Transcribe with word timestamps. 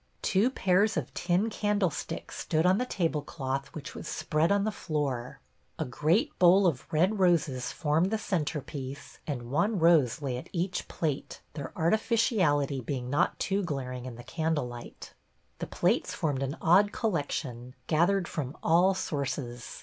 Two 0.23 0.49
pairs 0.49 0.97
of 0.97 1.13
tin 1.13 1.47
candlesticks 1.51 2.35
stood 2.39 2.65
on 2.65 2.79
the 2.79 2.87
tablecloth 2.87 3.67
which 3.75 3.93
was 3.93 4.07
spread 4.07 4.51
on 4.51 4.63
the 4.63 4.71
floor. 4.71 5.41
A 5.77 5.85
great 5.85 6.39
bowl 6.39 6.65
of 6.65 6.91
red 6.91 7.19
roses 7.19 7.71
formed 7.71 8.09
the 8.09 8.17
centrepiece, 8.17 9.19
and 9.27 9.51
one 9.51 9.77
rose 9.77 10.19
lay 10.19 10.37
at 10.37 10.49
each 10.51 10.87
plate, 10.87 11.41
their 11.53 11.71
artificiality 11.77 12.81
being 12.81 13.11
not 13.11 13.37
too 13.37 13.61
glaring 13.61 14.07
in 14.07 14.15
the 14.15 14.23
candle 14.23 14.67
light. 14.67 15.13
The 15.59 15.67
plates 15.67 16.15
formed 16.15 16.41
an 16.41 16.57
odd 16.59 16.91
collection, 16.91 17.75
gathered 17.85 18.27
from 18.27 18.57
all 18.63 18.95
sources. 18.95 19.79